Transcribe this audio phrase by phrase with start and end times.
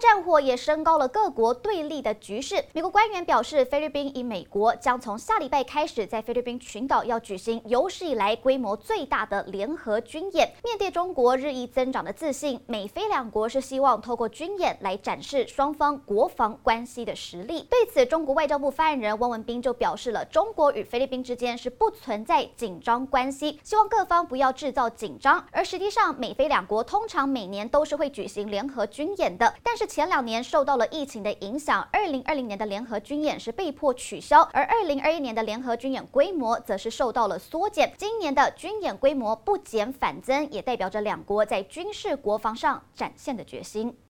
[0.00, 2.64] 战火也升高了各国对立的局势。
[2.72, 10.50] 美国官员表示，菲律宾与美国将从下礼拜开始在菲律宾群岛要举行有史以来规模最大的联合军演。
[10.64, 17.66] 面对中国日益增长的自信，美菲两国是希望透过军演来展示双方国防关系的实力。
[17.70, 25.44] 对此，中国外交部发言人汪文斌就表示了，中国与菲律宾之间是不存在紧张关系，希望各方不要制造紧张。
[25.52, 29.52] 而实际上，美菲两国通常每年都是会举行联合军演的。
[29.62, 37.92] 但是前两年受到了疫情的影响，二零二零年的联合军演是被迫取消，而二零二一年的联合军演规模则是受到了缩减。
[37.98, 43.96] 今年的军演规模不减反增，也代表着两国在军事国防上展现的决心。